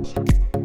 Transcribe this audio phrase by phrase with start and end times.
[0.00, 0.59] of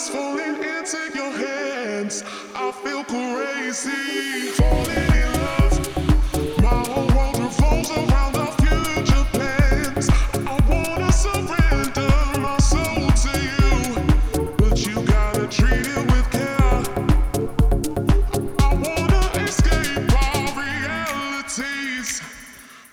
[0.00, 2.24] is falling into your hands.
[2.54, 5.74] I feel crazy, falling in love.
[6.62, 10.08] My whole world revolves around our future plans.
[10.52, 12.12] I wanna surrender
[12.46, 13.72] my soul to you,
[14.60, 16.80] but you gotta treat it with care.
[18.68, 22.22] I wanna escape our realities,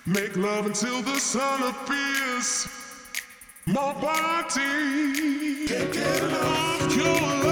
[0.04, 2.87] make love until the sun appears.
[3.70, 7.47] My body can't get enough of your.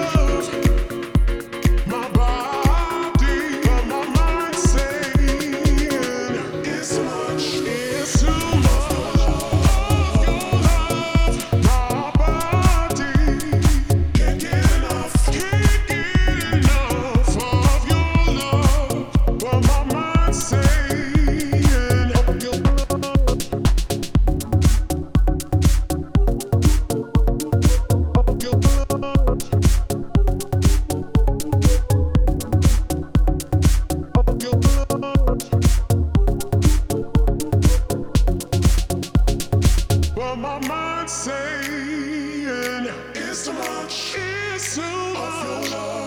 [43.44, 44.14] too much.
[44.16, 46.05] It's too much.